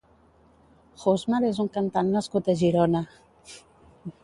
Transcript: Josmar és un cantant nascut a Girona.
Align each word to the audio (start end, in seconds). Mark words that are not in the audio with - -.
Josmar 1.03 1.41
és 1.51 1.59
un 1.65 1.69
cantant 1.77 2.11
nascut 2.15 2.51
a 2.53 2.57
Girona. 2.65 3.05